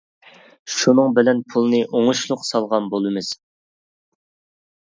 [0.75, 3.33] شۇنىڭ بىلەن پۇلنى ئوڭۇشلۇق سالغان بولىمىز.